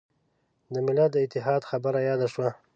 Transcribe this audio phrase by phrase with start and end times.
[0.73, 2.49] د ملت د اتحاد خبره یاده شوه.